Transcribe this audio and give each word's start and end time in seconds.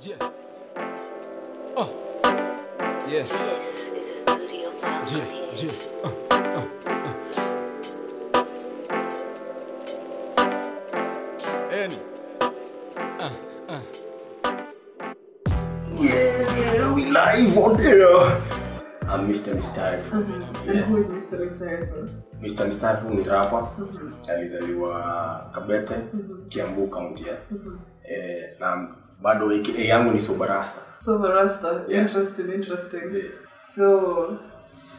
Yeah. 0.00 0.14
Uh. 1.76 1.88
Yeah. 3.10 3.24
This 3.24 3.32
is 3.32 4.22
studio 4.22 4.70
Yeah. 4.78 5.26
Yeah. 5.58 5.72
Uh. 6.04 6.12
Uh. 6.30 6.68
Uh. 6.86 7.14
Any. 11.72 11.96
Uh. 12.40 13.30
Uh. 13.68 13.80
Yeah, 15.96 16.94
we 16.94 17.06
live 17.06 17.58
on 17.58 17.80
air. 17.80 18.38
I'm 19.08 19.26
Mr. 19.26 19.54
Mstarifu. 19.56 20.12
And 20.68 20.84
who 20.84 20.96
is 21.02 21.08
Mr. 22.42 22.68
Mstarifu 22.68 23.08
ni 23.10 23.22
rapa 23.24 23.68
alizaliwa 24.34 25.50
Kabete, 25.54 25.94
Kiambu 26.48 26.86
kaunti 26.88 27.28
ya 27.28 27.36
eh, 28.04 28.50
na 28.60 28.88
bado 29.22 29.46
AKA 29.50 29.82
yangu 29.84 30.12
ni 30.12 30.20
Sobarasta. 30.20 30.80
sobarasta 31.04 31.84
Yeah. 31.88 32.06
interesting, 32.06 32.54
interesting. 32.54 33.02
So 33.66 34.38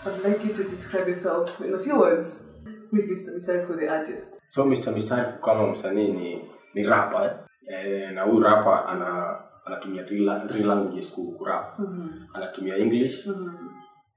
I'd 0.05 0.23
like 0.27 0.47
you 0.47 0.53
to 0.53 0.63
describe 0.69 1.07
yourself 1.07 1.61
in 1.61 1.73
a 1.73 1.79
few 1.79 1.99
words. 1.99 2.45
with 2.91 3.05
Mr. 3.09 3.37
Mstarifu, 3.37 3.77
the 3.79 3.87
artist? 3.89 4.41
So 4.47 4.65
Mr. 4.65 4.91
Mstarifu 4.95 5.39
kama 5.41 5.67
msanii 5.71 6.07
ni, 6.07 6.41
ni 6.73 6.83
rapa 6.83 7.25
eh? 7.25 7.31
Eh, 7.67 8.11
na 8.13 8.23
huyu 8.23 8.39
rapa 8.43 8.85
ana 8.85 9.35
anatumia 9.65 10.03
three, 10.03 10.25
la- 10.25 10.39
three 10.47 10.63
languages 10.63 11.17
mm 11.17 11.35
-hmm. 11.39 12.09
Anatumia 12.33 12.77
English, 12.77 13.27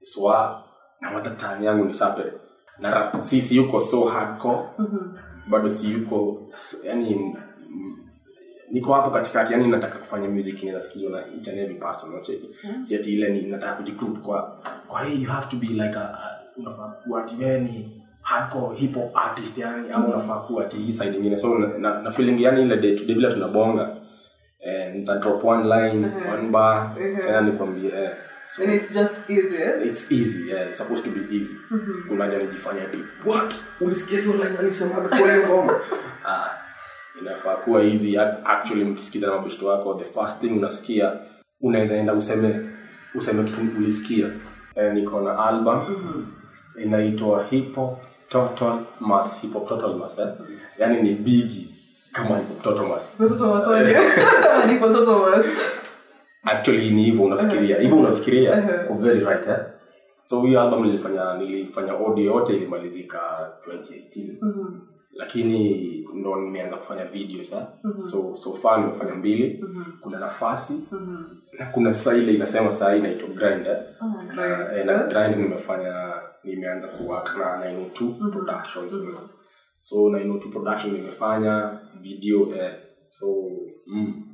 Swa 0.01 0.63
na 1.01 1.21
tongue 1.21 1.65
yangu 1.65 1.85
ni 1.85 1.93
Sapere. 1.93 2.31
Na 2.79 2.89
rap, 2.89 3.21
si 3.23 3.41
si 3.41 3.55
yuko 3.55 3.79
so 3.79 4.05
hardcore. 4.05 4.63
Bado 5.47 5.69
si 5.69 5.91
yuko 5.91 6.47
yani 6.83 7.35
niko 8.73 8.93
hapo 8.93 9.09
katikati 9.09 9.53
yani 9.53 9.67
nataka 9.67 9.97
kufanya 9.99 10.27
music 10.29 10.63
inasikizwa 10.63 11.11
na 11.11 11.17
each 11.17 11.47
and 11.47 11.59
every 11.59 11.75
person 11.75 12.09
unacheki 12.13 12.49
si 12.83 12.95
ati 12.95 13.13
ile 13.13 13.29
ni 13.29 13.41
nataka 13.41 13.73
kujigroup 13.73 14.19
kwa 14.21 14.57
kwa 14.87 15.03
hii 15.03 15.23
you 15.23 15.29
have 15.29 15.47
to 15.49 15.57
be 15.57 15.67
like 15.67 15.95
a, 15.97 16.01
a 16.01 16.39
unafaa 16.57 16.87
kuwa 17.03 17.23
ati 17.23 17.35
wewe 17.43 17.59
ni 17.59 18.01
hardcore 18.21 18.77
hip 18.77 18.95
hop 18.95 19.17
artist 19.17 19.57
yani 19.57 19.89
ama 19.91 20.07
unafaa 20.07 20.39
kuwa 20.39 20.65
ati 20.65 20.77
hii 20.77 20.91
side 20.91 21.11
nyingine. 21.11 21.37
So 21.37 21.57
na, 21.59 21.67
na, 21.77 22.01
na 22.01 22.11
feeling 22.11 22.43
yani 22.43 22.61
ile 22.61 22.77
day 22.77 22.95
to 22.95 23.05
day 23.05 23.15
bila 23.15 23.31
tunabonga 23.31 23.95
eh, 24.59 24.95
nita 24.95 25.15
drop 25.17 25.45
one 25.45 25.63
line 25.63 26.07
one 26.33 26.49
bar 26.49 26.95
Mhm. 26.99 27.15
tena 27.17 27.41
nikwambie 27.41 27.89
eh, 28.03 28.09
so 28.55 28.63
And 28.63 28.73
it's 28.73 28.93
just 28.93 29.29
easy, 29.29 29.55
eh? 29.57 29.85
it's 29.87 30.11
easy 30.11 30.49
yeah, 30.49 30.67
it's 30.69 30.77
supposed 30.77 31.05
to 31.05 31.11
be 31.11 31.35
easy. 31.35 31.55
Unaja 32.11 32.37
nijifanya 32.37 32.81
ati 32.81 32.97
what? 33.25 33.53
Ulisikia 33.81 34.19
hiyo 34.19 34.33
line 34.33 34.57
alisemaga 34.59 35.09
kwa 35.09 35.17
hiyo 35.17 35.47
ngoma? 35.47 35.73
ah 36.27 36.49
inafaa 37.21 37.55
kuwa 37.55 37.81
hizi 37.81 38.17
Ac- 38.17 38.37
actually 38.45 38.83
mkisikiza 38.85 39.27
na 39.27 39.35
mabeshto 39.35 39.65
wako 39.67 39.93
the 39.93 40.05
first 40.19 40.41
thing 40.41 40.47
unasikia 40.57 41.13
unaweza 41.61 41.95
enda 41.95 42.13
useme 42.13 42.55
useme 43.15 43.43
kitu 43.43 43.61
ulisikia 43.77 44.27
eh, 44.75 44.93
niko 44.93 45.21
na 45.21 45.45
album 45.45 45.79
inaitwa 46.83 47.43
hipo 47.43 47.99
total 48.29 48.79
mass 48.99 49.41
hipo 49.41 49.59
total 49.69 49.95
mass 49.95 50.19
eh? 50.19 50.27
yani 50.77 51.01
ni 51.01 51.13
bigi 51.15 51.69
kama 52.11 52.39
was. 52.91 53.15
actually 56.43 56.89
ni 56.91 57.03
hivyo 57.03 57.23
unafikiria 57.25 57.79
hivyo 57.79 57.97
unafikiria 57.97 58.55
Uh-huh. 58.55 58.85
kwa 58.87 58.95
very 58.97 59.19
right 59.19 59.47
eh? 59.47 59.57
so 60.23 60.41
hiyo 60.41 60.61
album 60.61 60.85
nilifanya 60.85 61.33
nilifanya 61.37 61.91
audio 61.91 62.25
yote 62.33 62.53
ilimalizika 62.53 63.19
2018 63.67 64.92
lakini 65.15 65.89
ndo 66.13 66.35
nimeanza 66.35 66.77
kufanya 66.77 67.05
video 67.05 67.43
sa 67.43 67.73
so 67.97 68.35
so 68.35 68.53
far 68.53 68.79
nimefanya 68.81 69.15
mbili. 69.15 69.63
Kuna 70.01 70.19
nafasi. 70.19 70.87
Na 71.59 71.65
kuna 71.65 71.91
sasa 71.93 72.17
ile 72.17 72.33
inasema 72.33 72.71
saa 72.71 72.95
inaitwa 72.95 73.29
grind 73.29 73.67
eh? 73.67 73.77
Oh, 74.01 74.33
na, 74.35 74.75
eh, 74.77 74.85
na 74.85 75.03
grind 75.07 75.35
nimefanya 75.35 76.13
nimeanza 76.43 76.87
kuwork 76.87 77.37
na 77.37 77.71
902 77.73 78.31
productions. 78.31 78.93
So 79.79 79.95
902 80.09 80.51
production 80.51 80.93
nimefanya 80.93 81.79
video 82.01 82.55
eh, 82.55 82.73
so 83.09 83.25
mm, 83.87 84.32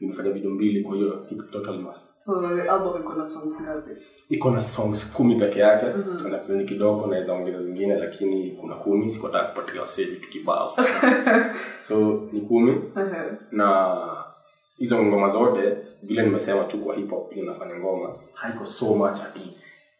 nimefanya 0.00 0.30
video 0.30 0.50
mbili 0.50 0.82
kwa 0.84 0.96
hiyo 0.96 1.26
total 1.52 1.78
mass 1.78 2.12
So 2.16 2.56
the 2.56 2.70
album 2.70 3.00
iko 3.02 3.14
na 3.14 3.26
songs 3.26 3.60
ngapi? 3.62 3.90
iko 4.30 4.50
na 4.50 4.60
songs 4.60 5.12
kumi 5.12 5.34
peke 5.36 5.58
yake. 5.60 5.86
Mm-hmm. 5.86 6.56
ni 6.56 6.64
kidogo 6.64 7.06
naweza 7.06 7.32
ongeza 7.32 7.62
zingine 7.62 7.94
lakini 7.94 8.50
kuna 8.50 8.74
kumi 8.74 9.08
sikotaka 9.08 9.44
kupatia 9.44 9.82
wasee 9.82 10.04
vitu 10.04 10.28
kibao 10.28 10.70
so 11.86 12.28
ni 12.32 12.40
kumi. 12.40 12.72
Uh-huh. 12.72 13.36
na 13.50 13.96
hizo 14.78 15.04
ngoma 15.04 15.28
zote 15.28 15.76
vile 16.02 16.22
nimesema 16.22 16.64
tu 16.64 16.78
kwa 16.78 16.96
hip 16.96 17.10
hop 17.10 17.32
ile 17.32 17.42
nafanya 17.42 17.78
ngoma 17.78 18.14
haiko 18.32 18.64
so 18.64 18.94
much 18.94 19.20
ati 19.20 19.56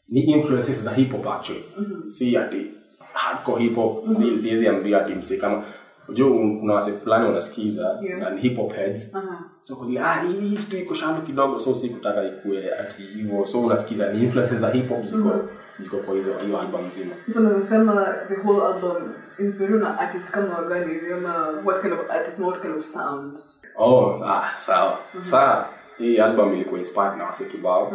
ni 0.08 0.20
influences 0.20 0.82
za 0.84 0.90
hip 0.94 1.12
hop 1.12 1.26
actually. 1.26 1.64
Si 2.04 2.36
ati 2.36 2.70
hardcore 3.12 3.62
hip 3.62 3.74
hop 3.74 4.08
si 4.08 4.38
siwezi 4.38 4.68
ambia 4.68 5.04
ati 5.04 5.14
msi 5.14 5.38
kama 5.38 5.62
un- 6.08 6.60
kuna 6.60 6.74
wase 6.74 6.92
fulani 6.92 7.26
wanasikiza 7.26 7.98
Yeah. 8.02 8.18
na 8.20 8.30
hip 8.40 8.56
hop 8.56 8.72
heads. 8.72 9.14
Uh-huh. 9.14 9.34
so 9.62 9.76
kwa 9.76 9.86
ah 10.10 10.22
hii 10.22 10.40
hii 10.40 10.56
kitu 10.56 10.76
iko 10.76 10.94
shamba 10.94 11.20
kidogo 11.20 11.58
so 11.58 11.74
si 11.74 11.88
kutaka 11.88 12.24
ikue 12.24 12.74
ati 12.80 13.02
hivyo. 13.02 13.46
So 13.46 13.60
unasikiza 13.60 14.12
ni 14.12 14.22
influences 14.22 14.58
za 14.58 14.70
hip 14.70 14.88
hop 14.88 15.04
ziko 15.06 15.48
ziko 15.80 15.96
kwa 15.96 16.14
hizo 16.14 16.38
hiyo 16.38 16.60
album 16.60 16.86
nzima. 16.86 17.14
So 17.34 17.40
unaweza 17.40 17.68
sema 17.68 18.14
the 18.28 18.34
whole 18.36 18.66
album 18.74 19.12
in 19.38 19.52
Peru 19.52 19.78
na 19.78 19.98
artist 19.98 20.30
kama 20.30 20.54
wagani 20.58 20.94
hivi 20.94 21.12
ama 21.12 21.48
what 21.64 21.80
kind 21.82 21.92
of 21.92 22.10
artist 22.10 22.38
what 22.38 22.62
kind 22.62 22.76
of 22.76 22.84
sound? 22.84 23.38
oh 23.78 24.24
ah 24.24 24.50
sawa. 24.58 24.98
Saa 25.18 25.66
hii 25.98 26.18
album 26.18 26.54
ilikuwa 26.54 26.78
inspired 26.80 27.16
na 27.18 27.24
wase 27.24 27.44
kibao. 27.44 27.92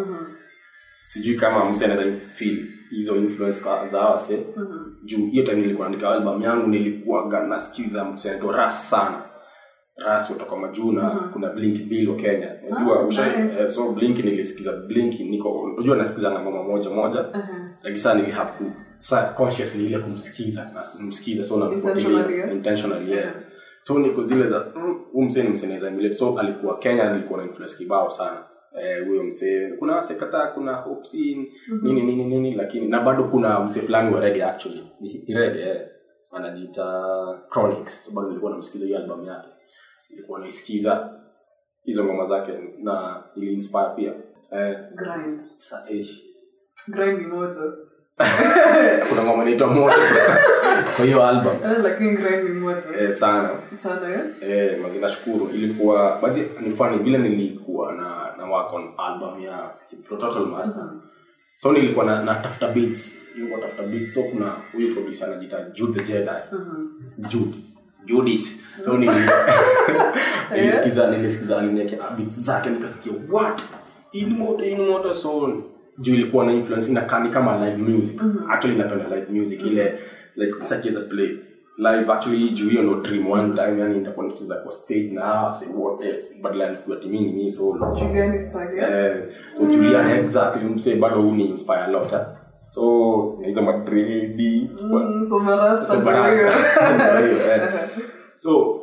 Sijui 1.01 1.35
kama 1.35 1.65
mse 1.65 1.85
anaweza 1.85 2.17
feel 2.35 2.67
hizo 2.91 3.15
influence 3.15 3.63
kwa- 3.63 3.87
za 3.87 3.99
wase. 4.01 4.45
Juu 5.03 5.27
hiyo 5.27 5.43
time 5.43 5.61
nilikuwa 5.61 5.89
naandika 5.89 6.09
album 6.11 6.41
yangu 6.41 6.67
nilikuwaga 6.67 7.39
nasikiza 7.47 8.05
msento 8.05 8.51
ras 8.51 8.89
sana. 8.89 9.21
Ras 9.95 10.33
kutoka 10.33 10.55
mm 11.03 11.19
-hmm. 11.19 11.29
kuna 11.33 11.49
blink 11.49 11.77
bill 11.89 12.09
wa 12.09 12.15
kenya. 12.15 12.55
Unajua 12.69 12.99
Ah, 12.99 13.03
usha 13.05 13.27
nice. 13.43 13.59
eh, 13.63 13.71
so 13.71 13.91
blink 13.91 14.17
nilisikiza 14.17 14.71
blink 14.87 15.19
niko 15.19 15.61
unajua 15.61 15.95
nasikiza 15.97 16.29
na 16.29 16.39
ngoma 16.41 16.63
moja 16.63 16.89
moja. 16.89 17.19
Uh-huh. 17.21 17.69
lakini 17.83 17.97
saa 17.97 18.13
nili 18.13 18.31
have 18.31 18.51
saa 18.99 19.23
consciously 19.23 19.85
ile 19.85 19.99
kumsikiza 19.99 20.71
na 20.73 21.05
msikiza 21.05 21.43
so 21.43 21.55
Intentionally, 21.55 21.75
nafuatilia 21.75 22.37
yeah? 22.37 22.51
yeah. 23.09 23.33
So 23.83 23.99
niko 23.99 24.23
zile 24.23 24.47
za 24.47 24.65
mm, 24.75 24.99
huyu 25.13 25.25
msee 25.25 25.43
ni 25.43 25.49
msee 25.49 25.67
naweza 25.67 25.87
emulate. 25.87 26.15
So 26.15 26.39
alikuwa 26.39 26.77
kenya 26.79 27.13
nilikuwa 27.13 27.39
na 27.39 27.45
influence 27.45 27.77
kibao 27.77 28.09
sana 28.09 28.37
eh, 28.79 29.07
huyo 29.07 29.23
msee 29.23 29.71
kuna 29.79 29.95
wase 29.95 30.15
kadhaa 30.15 30.47
kuna 30.47 30.75
hopsin 30.75 31.47
nini 31.81 32.01
nini 32.03 32.25
nini 32.25 32.55
lakini 32.55 32.87
na 32.87 32.99
bado 33.01 33.23
kuna 33.23 33.59
msee 33.59 33.81
fulani 33.81 34.15
wa 34.15 34.19
rege 34.21 34.43
actually. 34.43 34.83
Ni 34.99 35.23
eh. 35.27 35.87
anajiita 36.33 37.03
chronics 37.49 38.05
so 38.05 38.11
bado 38.15 38.27
nilikuwa 38.27 38.51
namsikiza 38.51 38.85
hiyo 38.85 38.97
albamu 38.99 39.25
yake. 39.25 39.49
Nilikuwa 40.09 40.39
naisikiza 40.39 41.21
hizo 41.83 42.05
ngoma 42.05 42.25
zake 42.25 42.51
na 42.77 43.23
ili 43.35 43.53
inspire 43.53 43.89
pia. 43.95 44.13
Eh, 44.51 44.77
Grind. 44.95 45.41
sa, 45.55 45.85
eh, 45.89 46.07
Grind 46.87 47.19
ni 47.21 47.27
moto. 47.27 47.90
kuna 49.09 49.23
ngoma 49.23 49.43
inaitwa 49.43 49.67
moto. 49.67 49.95
Kwa 50.95 51.05
hiyo 51.05 51.27
album. 51.27 51.53
Eh, 51.53 51.77
lakini 51.83 52.17
moto. 52.59 52.77
eh, 52.99 53.13
sana. 53.15 53.49
Sana 53.83 54.09
eh? 54.41 54.49
eh, 54.49 55.01
nashukuru. 55.01 55.49
Ilikuwa 55.53 56.19
baadhi 56.21 56.41
ni 56.61 56.71
funny 56.75 56.97
vile 56.97 57.17
nilikuwa 57.17 57.93
na 57.93 58.33
na 58.37 58.45
work 58.45 58.73
on 58.73 58.89
album 58.97 59.43
ya 59.43 59.69
Total 60.09 60.45
Master. 60.45 60.83
So 61.55 61.71
nilikuwa 61.71 62.05
na 62.05 62.23
natafuta 62.23 62.67
beats. 62.67 63.17
Nilikuwa 63.35 63.59
tafuta 63.61 63.83
beats. 63.83 64.13
So 64.13 64.23
kuna 64.23 64.51
huyu 64.73 64.93
producer 64.93 65.27
anajiita 65.27 65.61
Jude 65.73 65.99
the 65.99 66.13
Jedi. 66.13 66.31
Jude. 67.17 67.57
Judis. 68.05 68.61
So 68.85 68.97
nili 68.97 69.11
nilisikiza 70.55 71.11
nilisikiza 71.11 71.57
aliniwekea 71.59 71.99
beats 72.17 72.39
zake 72.39 72.69
nikasikia 72.69 73.13
what? 73.29 73.61
In 74.11 74.29
moto 74.29 74.63
hii 74.63 74.75
moto 74.75 75.13
so 75.13 75.63
juu 76.01 76.13
ilikuwa 76.13 76.45
na 76.45 76.53
influence 76.53 76.91
inakaa 76.91 77.19
ni 77.19 77.29
kama 77.29 77.65
live 77.65 77.77
music. 77.91 78.21
Mm-hmm. 78.21 78.51
actually 78.51 78.77
napenda 78.77 79.15
live 79.15 79.31
music 79.39 79.61
ile 79.65 79.99
like 80.35 80.53
msacheza 80.61 80.99
play 80.99 81.37
live 81.77 82.11
actually 82.11 82.49
juu 82.49 82.69
hiyo 82.69 82.83
ndo 82.83 82.95
dream 82.95 83.31
one 83.31 83.53
time 83.53 83.79
yani 83.79 83.99
nitakuwa 83.99 84.25
nikicheza 84.25 84.55
kwa 84.55 84.71
stage 84.71 85.11
na 85.13 85.21
hawa 85.21 85.51
say 85.53 85.73
wote 85.75 86.15
badala 86.41 86.71
nikuwa 86.71 86.97
timini 86.97 87.27
mimi 87.31 87.51
solo 87.51 87.97
eh? 88.79 89.23
so 89.57 89.65
Julian 89.65 90.09
exactly 90.09 90.69
mse 90.69 90.95
bado 90.95 91.21
huni 91.21 91.45
inspire 91.45 91.79
a 91.79 91.87
lot 91.87 92.15
eh. 92.15 92.21
so 92.69 93.37
na 93.41 93.47
hizo 93.47 93.61
madredi 93.61 94.69
Mm, 94.81 95.25
so 95.29 95.41
eh. 97.51 97.89
so 98.43 98.81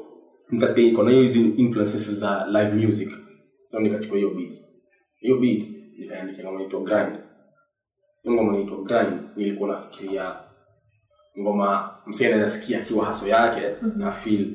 nikasikia 0.51 0.85
iko 0.85 1.03
na 1.03 1.11
hiyo 1.11 1.23
hizi 1.23 1.41
influences 1.41 2.21
za 2.21 2.47
live 2.47 2.87
music. 2.87 3.11
So 3.71 3.81
nikachukua 3.81 4.19
hiyo 4.19 4.31
beats. 4.31 4.65
Hiyo 5.19 5.37
beats 5.37 5.75
nikaandika 5.99 6.43
ngoma 6.43 6.61
inaitwa 6.61 6.81
grind. 6.81 7.19
Hiyo 8.23 8.35
ngoma 8.35 8.55
inaitwa 8.55 8.79
grind 8.83 9.21
nilikuwa 9.37 9.69
nafikiria 9.69 10.37
ngoma 11.41 11.91
msee 12.07 12.27
anaweza 12.27 12.49
sikia 12.49 12.79
akiwa 12.79 13.05
haso 13.07 13.29
yake 13.29 13.63
na 13.97 14.11
feel. 14.11 14.55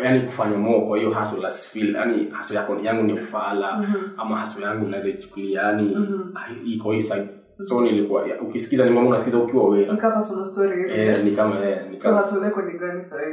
Yaani 0.00 0.20
kufanya 0.20 0.56
more 0.58 0.86
kwa 0.86 0.98
hiyo 0.98 1.14
hustle 1.14 1.46
as 1.46 1.68
feel 1.68 1.94
yaani 1.94 2.24
hustle 2.38 2.56
yako 2.56 2.76
yangu 2.82 3.02
ni 3.02 3.12
ufala 3.20 3.88
ama 4.16 4.40
hustle 4.40 4.64
yangu 4.64 4.88
naweza 4.88 5.08
ichukulia 5.08 5.62
yani 5.62 5.96
ah, 6.34 6.50
iko 6.66 6.90
hiyo 6.90 7.02
side. 7.02 7.28
So 7.68 7.80
nilikuwa 7.80 8.24
ukisikiza 8.42 8.84
ni 8.84 8.90
mambo 8.90 9.08
unasikiza 9.10 9.38
ukiwa 9.38 9.68
wewe. 9.68 9.92
Ni 9.92 9.96
kama 9.98 10.22
solo 10.22 10.46
story 10.46 10.92
eh 10.92 11.24
ni 11.24 11.30
kama 11.30 11.64
eh 11.68 11.90
ni 11.90 11.96
kama. 11.96 12.20
hustle 12.20 12.42
yako 12.44 12.62
ni 12.62 12.78
gani 12.78 13.04
sahi? 13.04 13.32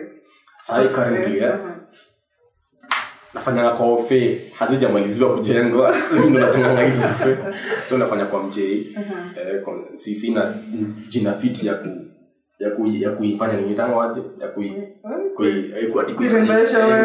sai 0.57 0.89
currently 0.89 1.37
eh 1.39 1.53
Mhm. 3.35 3.77
kwa 3.77 3.85
ofe 3.87 4.41
hazijamaliziwa 4.59 5.37
kujengwa. 5.37 5.95
Ndo 6.29 6.39
natenganga 6.39 6.81
hizo 6.85 7.03
ofe. 7.05 7.37
So 7.89 7.97
nafanya 7.97 8.25
kwa 8.25 8.43
mjei 8.43 8.95
eh, 9.37 9.61
kwa- 9.63 9.79
si 9.95 10.15
sina 10.15 10.53
jina 11.09 11.33
fiti 11.33 11.67
ya 11.67 11.73
ku 11.73 11.87
ya 12.59 12.69
ku 12.71 12.87
ya 12.87 13.11
kuifanya 13.11 13.53
nini 13.53 13.75
tangu 13.75 13.97
waje 13.97 14.21
ya 14.41 14.47
kui 14.47 14.73
kui 15.35 15.47
eh, 15.49 15.91
ati 16.01 16.13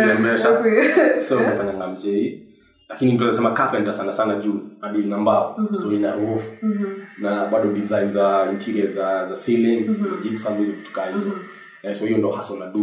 Kurembesha 0.03 0.49
eh, 0.67 1.21
so 1.23 1.41
nafanya 1.41 1.73
na 1.73 1.87
mjei 1.87 2.47
lakini 2.89 3.13
mtu 3.15 3.25
anasema 3.25 3.51
carpenter 3.51 3.93
sana 3.93 4.13
sana 4.13 4.35
juu 4.37 4.61
adili 4.83 5.09
na 5.09 5.19
mbao 5.19 5.57
story 5.73 5.99
na 5.99 6.11
roof. 6.15 6.43
Na 7.19 7.47
bado 7.47 7.73
design 7.73 8.11
za 8.13 8.47
interior 8.53 8.89
za 8.93 9.27
za 9.27 9.35
ceiling 9.37 9.91
gypsum 10.23 10.59
hizo 10.59 10.73
vitu 10.73 10.93
kaa 10.93 11.07
hizo 11.07 11.33
Eh, 11.83 11.95
so 11.95 12.07
hiyo 12.07 12.19
ndo 12.19 12.31
hasa 12.31 12.55
na 12.59 12.67
do 12.67 12.81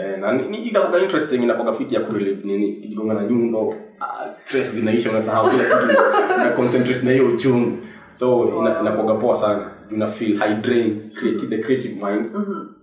eh, 0.00 0.18
na 0.20 0.32
ni- 0.32 0.48
ni 0.48 0.66
ikakuwa 0.66 1.00
interesting 1.02 1.42
inakuwa 1.42 1.74
fiti 1.74 1.94
ya 1.94 2.00
kurelieve 2.00 2.48
nini 2.48 2.68
ikigonga 2.68 3.14
na 3.14 3.24
nyundo 3.26 3.74
ah, 4.00 4.28
stress 4.28 4.74
zinaisha 4.74 5.10
unasahau 5.10 5.50
kila 5.50 5.64
kitu. 5.64 6.00
Na 6.44 6.50
concentrate 6.50 7.02
na 7.04 7.10
hiyo 7.10 7.26
uchungu. 7.34 7.78
So 8.12 8.52
ina- 8.58 8.80
inakuwa 8.80 9.14
poa 9.16 9.36
sana. 9.36 9.70
Una 9.92 10.06
feel 10.06 10.36
high 10.38 10.54
drain 10.54 11.10
creative 11.14 11.56
the 11.56 11.62
creative 11.62 11.94
mind. 11.94 12.26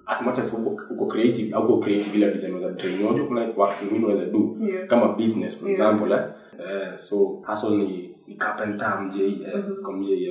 As 0.06 0.22
much 0.26 0.40
as 0.40 0.54
uko, 0.54 0.82
uko 0.90 1.06
creative 1.08 1.56
au 1.56 1.64
uko 1.64 1.78
creative 1.78 2.18
ile 2.18 2.32
design 2.32 2.60
za 2.60 2.70
drain. 2.72 3.06
Unajua 3.08 3.26
kuna 3.28 3.48
works 3.58 3.84
zingine 3.86 4.06
unaweza 4.06 4.32
do. 4.32 4.56
Yeah. 4.74 4.88
kama 4.88 5.08
business 5.08 5.60
for 5.60 5.70
Yeah. 5.70 5.80
example 5.82 6.14
eh, 6.14 6.22
eh 6.60 6.98
so 6.98 7.18
hustle 7.48 7.78
ni 7.78 8.13
carpenter 8.38 9.02
mjei 9.02 9.48
kwa. 9.54 9.64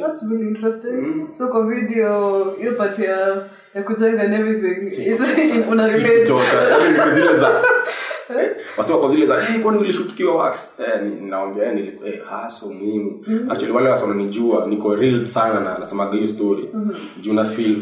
That's 0.06 0.22
really 0.30 0.48
interesting. 0.48 1.26
So 1.38 1.48
kwa 1.48 1.66
video 1.66 2.44
hiyo 2.58 2.72
part 2.72 2.98
ya 2.98 3.36
ya 3.74 3.82
kujenga 3.82 4.22
and 4.22 4.34
everything 4.34 4.90
una 5.70 5.86
relate. 5.86 6.24
Niko 6.92 7.10
zile 7.14 7.36
za 7.36 7.62
wasiwa 8.76 9.00
kwa 9.00 9.08
zile 9.08 9.26
za 9.26 9.36
kwani 9.62 9.78
ulishutukiwa 9.78 10.36
wax? 10.36 10.80
Eh, 10.80 11.02
ni- 11.02 11.20
eh, 11.62 11.74
nilikuwa 11.74 12.10
haso 12.30 12.72
muhimu. 12.72 13.24
Actually 13.50 13.72
wale 13.72 13.88
wasi 13.88 14.02
wananijua 14.02 14.66
niko 14.66 14.94
real 14.96 15.26
sana 15.26 15.60
na 15.60 15.78
nasemaga 15.78 16.12
hiyo 16.14 16.26
story. 16.26 16.68
Juu 17.20 17.32
na 17.32 17.44
feel. 17.44 17.76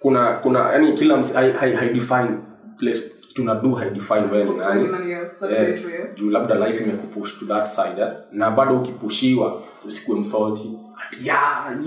Kuna 0.00 0.32
kuna 0.32 0.72
yani 0.72 0.92
kila 0.92 1.16
msi 1.16 1.34
hai, 1.34 1.52
hai, 1.52 1.72
hai 1.74 1.88
define 1.94 2.30
place 2.78 3.02
tuna 3.38 3.54
do 3.54 3.74
hai 3.74 3.90
define 3.90 4.26
wewe 4.32 4.44
ni 4.44 4.56
nani 4.56 4.88
Nani, 4.88 5.10
yeah, 5.10 6.14
juu 6.14 6.30
labda 6.30 6.54
life 6.66 6.84
imekupush 6.84 7.38
to 7.38 7.46
that 7.46 7.66
side 7.68 8.00
eh? 8.02 8.08
na 8.32 8.50
bado 8.50 8.76
ukipushiwa 8.78 9.62
usikuwe 9.86 10.20
msalti. 10.20 10.78
Ati, 11.06 11.28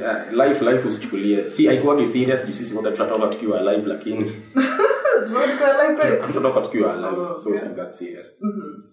eh, 0.01 0.31
life 0.31 0.65
life 0.71 0.87
usichukulie. 0.87 1.49
Si 1.49 1.67
haikuwagi 1.67 2.07
serious 2.07 2.47
juu 2.47 2.53
sisi 2.53 2.75
wote 2.75 2.91
tunatoka 2.91 3.27
tukiwa 3.27 3.59
live 3.73 3.87
lakini 3.89 4.31
Like 5.30 6.01
that. 6.01 6.24
tukiwa 6.62 6.94
alive 6.94 7.22
Oh, 7.22 7.38
so 7.38 7.50
yeah. 7.50 7.75
that 7.75 7.94
serious 7.94 8.38
Mhm. 8.42 8.83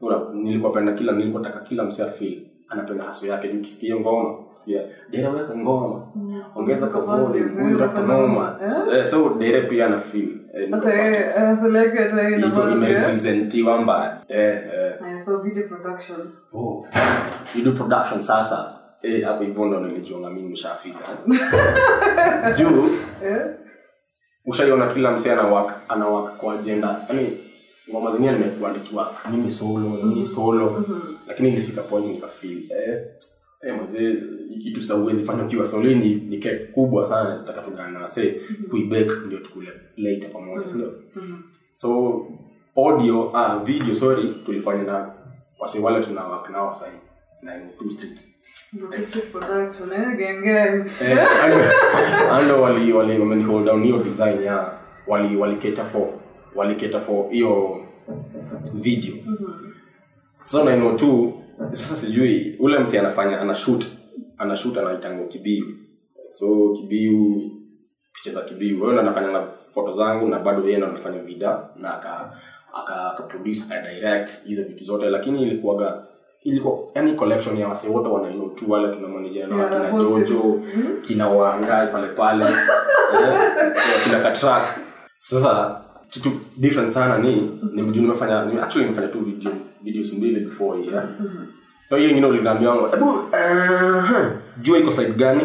Una- 0.00 0.28
nilikuwa 0.34 0.72
penda 0.72 0.92
kila 0.92 1.12
nilipotaka 1.12 1.60
kila 1.60 1.84
msia 1.84 2.06
afeel 2.06 2.42
anapenda 2.68 3.04
haso 3.04 3.26
yake 3.26 3.48
juu 3.48 4.00
ngoma 4.00 4.34
sikia 4.52 4.82
dere 5.10 5.28
weka 5.28 5.56
ngoma 5.56 6.06
ongeza 6.54 6.86
kavoli 6.86 7.40
noma 8.02 8.58
Eh? 8.62 8.98
Eh, 8.98 9.06
so 9.06 9.34
dere 9.38 9.60
pia 9.60 9.86
ana 9.86 9.98
feel 9.98 10.28
eh, 10.54 10.70
imerepresentiwa 12.72 13.80
mbaya 13.80 14.20
production. 15.62 16.18
oh 16.52 16.86
sasa 18.22 18.72
hapo 19.22 19.44
hivyo 19.44 19.64
ndo 19.64 19.80
nilijiona 19.80 20.30
mimi 20.30 20.48
mshafika 20.48 20.98
juu? 22.58 22.90
Ushaiona 24.46 24.94
kila 24.94 25.12
msee 25.12 25.32
ana 25.32 26.06
work 26.06 26.36
kwa 26.36 26.54
agenda. 26.54 27.00
Yani 27.08 27.28
ngoma 27.90 28.10
zingine 28.12 28.32
nimekuandikiwa 28.32 29.14
mimi 29.30 29.50
solo 29.50 29.88
mimi 30.04 30.28
solo. 30.28 30.84
Lakini 31.28 31.48
ilifika 31.48 31.82
point 31.82 32.06
nikafeel 32.06 32.58
eh 32.70 33.04
eh 33.62 33.74
mzee 33.84 34.16
kitu 34.62 34.82
sa 34.82 34.94
uwezi 34.94 35.24
fanya 35.24 35.44
ukiwa 35.44 35.66
solo 35.66 35.90
ni, 35.94 36.14
ni 36.14 36.38
kubwa 36.72 37.08
sana 37.08 37.36
zitaka 37.36 37.62
tungana 37.62 37.90
na 37.90 38.00
wasee 38.00 38.40
kuibake 38.70 39.10
ndio 39.26 39.38
tukule 39.38 39.68
later 39.96 40.30
pamoja 40.30 40.66
sio 40.68 40.92
so 41.72 42.22
audio 42.76 43.36
ah 43.36 43.58
video 43.64 43.94
sorry 43.94 44.34
tulifanya 44.46 44.82
na 44.82 45.10
wasee 45.58 45.78
wale 45.80 46.04
tuna 46.04 46.24
work 46.28 46.50
nao 46.50 46.74
sasa 46.74 46.92
na 47.42 47.60
two 47.78 47.90
street 47.90 48.20
Artistic 48.20 48.26
production, 48.26 48.35
eh. 51.00 51.10
Eh, 51.10 51.18
ando- 51.44 52.30
ando 52.32 52.62
wali 52.62 52.92
wali 52.92 53.18
wameni 53.18 53.44
hold 53.44 53.66
down 53.66 53.82
hiyo 53.84 53.98
design 53.98 54.42
ya 54.42 54.78
wali 55.06 55.36
wali 55.36 55.56
cater 55.56 55.84
for 55.84 56.08
wali 56.54 56.74
cater 56.74 57.00
for 57.00 57.30
hiyo 57.30 57.80
video. 58.74 59.14
Sasa 60.40 60.64
na 60.64 60.76
ino 60.76 60.92
tu 60.92 61.42
sasa 61.72 61.96
sijui 61.96 62.56
ule 62.58 62.78
msi 62.78 62.98
anafanya 62.98 63.40
ana 63.40 63.54
shoot 63.54 63.84
ana 64.38 64.56
shoot 64.56 64.78
anaitanga 64.78 65.24
kibiu. 65.26 65.64
So 66.30 66.72
kibiu 66.72 67.42
picha 68.12 68.30
za 68.30 68.40
kibiu. 68.42 68.82
Wewe 68.82 69.00
anafanya 69.00 69.32
na 69.32 69.46
foto 69.74 69.92
zangu 69.92 70.28
na 70.28 70.38
bado 70.38 70.64
yeye 70.64 70.76
ndo 70.78 70.86
anafanya 70.86 71.22
vida 71.22 71.68
na 71.76 71.94
aka 71.94 72.32
aka, 72.74 73.12
aka 73.12 73.22
produce 73.22 73.62
aka 73.74 73.90
direct 73.94 74.46
hizo 74.46 74.62
vitu 74.62 74.84
zote 74.84 75.10
lakini 75.10 75.42
ilikuwaga 75.42 76.06
ilikuwa 76.42 76.78
yani 76.94 77.14
collection 77.14 77.58
ya 77.58 77.68
wase 77.68 77.88
wote 77.88 78.08
wanaino 78.08 78.44
tu 78.48 78.70
wale 78.70 78.94
tunamanejana 78.94 79.56
na 79.56 79.62
Yeah, 79.62 79.90
kina 79.90 80.02
whole 80.02 80.24
jojo 80.24 80.60
kina 81.02 81.28
wangai 81.28 81.86
pale 81.92 82.08
pale. 82.08 82.46
Eh, 83.14 83.72
kina 84.04 84.20
katrak. 84.20 84.62
Sasa 85.18 85.80
kitu 86.10 86.30
different 86.56 86.90
sana 86.92 87.18
ni 87.18 87.50
nimejua 87.74 88.02
nimefanya 88.02 88.44
ni 88.44 88.60
actually 88.60 88.84
nimefanya 88.84 89.08
tu 89.08 89.18
video 89.20 89.52
videos 89.82 90.12
mbili 90.12 90.40
before 90.40 90.82
hii 90.82 90.88
yeah? 90.88 91.04
so 91.88 91.96
hiyo 91.96 92.10
ingine 92.10 92.26
uliniambia 92.26 92.70
wangu 92.70 92.86
hebu 92.86 93.10
uh, 93.10 94.26
jua 94.62 94.78
iko 94.78 94.92
side 94.92 95.12
gani? 95.12 95.40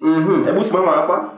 Mhm 0.00 0.44
hebu 0.44 0.64
simama 0.64 0.92
hapa. 0.92 1.30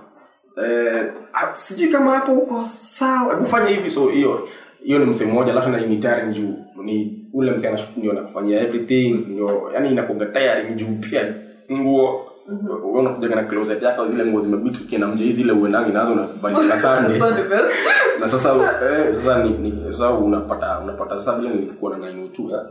Eh 0.67 1.13
uh, 1.33 1.53
sijui 1.55 1.89
kama 1.89 2.11
hapo 2.11 2.33
uko 2.33 2.65
sawa. 2.65 3.35
Hebu 3.35 3.47
fanya 3.47 3.69
hivi 3.69 3.91
so 3.91 4.07
hiyo 4.09 4.49
hiyo 4.85 4.99
ni 4.99 5.05
msemo 5.05 5.33
mmoja 5.33 5.53
alafu 5.53 5.71
na 5.71 5.81
ni 5.81 5.97
tiring 5.97 6.33
juu 6.33 6.55
ni 6.85 7.22
ule 7.33 7.51
msi 7.51 7.67
anashuku 7.67 8.01
ndio 8.01 8.12
anakufanyia 8.12 8.61
everything 8.61 9.11
ndio 9.12 9.71
yani 9.75 9.91
inakuga 9.91 10.27
tayari 10.27 10.75
juu 10.75 10.97
pia 11.11 11.35
nguo 11.73 12.33
wewe 12.49 12.99
unakuja 12.99 13.29
na 13.29 13.45
closet 13.45 13.83
yako 13.83 14.09
zile 14.09 14.27
nguo 14.27 14.41
zimebiti 14.41 14.81
ukienda 14.85 15.07
mje 15.09 15.33
zile 15.33 15.53
uenangi 15.53 15.93
nazo 15.93 16.12
unabadilika 16.12 17.01
best. 17.51 17.75
na 18.21 18.29
sasa 18.29 18.55
eh, 18.91 19.15
sasa 19.15 19.45
ni, 19.45 19.51
ni 19.51 19.93
sasa 19.93 20.11
unapata 20.11 20.79
unapata 20.79 21.19
sasa 21.19 21.39
vile 21.39 21.55
nilikuwa 21.55 21.99
na 21.99 22.12
902 22.12 22.51
ya 22.51 22.67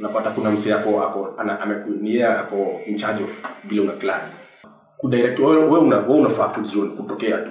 unapata 0.00 0.30
kuna 0.30 0.50
msi 0.50 0.68
yako 0.68 1.02
ako 1.02 1.34
ana 1.38 1.60
amekunia 1.60 2.40
ako 2.40 2.80
in 2.86 2.96
charge 2.96 3.24
of 3.24 3.44
vile 3.64 3.80
una 3.80 3.92
kudirect 4.96 5.38
wewe 5.38 5.78
una 5.78 5.96
wewe 5.96 6.20
unafaa 6.20 6.48
kujiona 6.48 6.90
kutokea 6.90 7.38
tu 7.38 7.50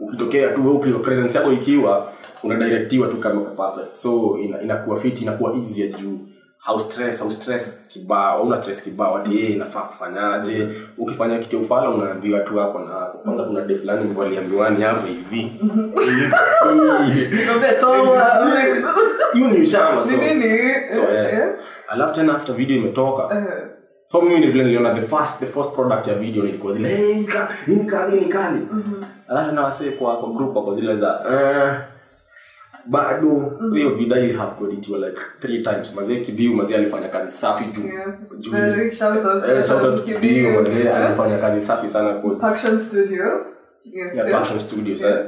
ukitokea 0.00 0.48
tu 0.48 0.66
wewe 0.82 0.98
presence 0.98 1.38
yako 1.38 1.52
ikiwa 1.52 2.12
unadirectiwa 2.42 3.08
tu 3.08 3.16
kama 3.16 3.40
perfect 3.40 3.96
so 3.96 4.38
ina, 4.42 4.62
inakuwa 4.62 5.00
fit 5.00 5.22
inakuwa 5.22 5.54
easy 5.56 5.80
ya 5.80 5.86
juu. 5.88 6.18
How 6.58 6.78
stress 6.78 7.20
how 7.22 7.30
stress 7.30 7.84
kibao 7.88 8.42
una 8.42 8.56
stress 8.56 8.82
kibao 8.84 9.16
ati 9.16 9.36
yeye 9.36 9.48
inafaa 9.48 9.80
kufanyaje? 9.80 10.68
Ukifanya 10.98 11.38
kitu 11.38 11.58
ufala 11.58 11.90
unaambiwa 11.90 12.40
tu 12.40 12.58
hapo 12.58 12.78
na 12.78 12.86
hapo. 12.94 13.18
Kwanza 13.18 13.44
kuna 13.44 13.60
de 13.60 13.74
fulani 13.74 14.04
mtu 14.04 14.22
aliambiwani 14.22 14.82
hapo 14.82 15.06
hivi. 15.06 15.52
Hiyo 19.34 19.46
ni 19.48 19.60
ushamba 19.62 20.02
so. 20.04 20.08
So 20.10 21.12
yeah. 21.12 21.32
eh, 21.32 21.38
eh. 21.38 21.54
alafu 21.88 22.14
tena 22.14 22.36
after 22.36 22.54
video 22.54 22.76
imetoka 22.76 23.34
Eh. 23.36 23.68
So 24.14 24.22
mimi 24.22 24.46
vile 24.46 24.64
niliona 24.64 24.94
the 24.94 25.06
first 25.08 25.40
the 25.40 25.46
first 25.46 25.74
product 25.74 26.06
ya 26.06 26.14
video 26.14 26.44
ilikuwa 26.44 26.72
zile 26.72 26.88
hey, 26.88 27.14
ni 27.14 27.24
ka- 27.24 27.48
ni 27.66 28.24
kali 28.24 28.68
mm-hmm. 28.72 29.04
alafu 29.28 29.52
na 29.52 29.62
wase 29.62 29.90
kwa 29.90 30.16
kwa 30.16 30.32
group 30.32 30.64
kwa 30.64 30.74
zile 30.74 30.96
za 30.96 31.24
eh, 31.30 31.80
bado 32.86 33.52
so 33.70 33.74
hiyo 33.74 33.90
video 33.90 34.18
ili 34.18 34.32
have 34.32 34.50
kueditiwa 34.50 34.98
like 34.98 35.20
three 35.40 35.62
times 35.62 35.94
mazee 35.94 36.20
kibiu 36.20 36.54
mazee 36.54 36.76
alifanya 36.76 37.08
kazi 37.08 37.32
safi 37.32 37.64
juu 37.64 37.86
Yeah. 37.86 38.14
juu 38.38 38.50
Very 38.50 38.92
shout 38.92 39.24
out, 39.24 39.48
eh, 39.48 39.66
shout 39.66 39.84
out 39.84 40.04
kibiu 40.04 40.50
mazee 40.50 40.88
alifanya 40.88 41.38
kazi 41.38 41.66
safi 41.66 41.88
sana 41.88 42.14
kwa 42.14 42.50
Action 42.50 42.80
Studio. 42.80 43.24
Yes. 43.84 44.14
yeah. 44.14 44.44
Studio 44.44 44.60
Studios 44.60 45.02
eh. 45.02 45.24